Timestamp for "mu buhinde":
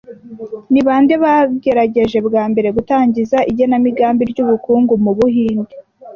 5.03-5.73